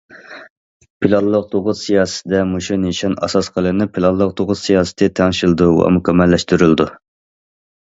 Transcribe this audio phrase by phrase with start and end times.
[1.03, 6.91] پىلانلىق تۇغۇت سىياسىتىدە مۇشۇ نىشان ئاساس قىلىنىپ، پىلانلىق تۇغۇت سىياسىتى تەڭشىلىدۇ ۋە مۇكەممەللەشتۈرۈلىدۇ.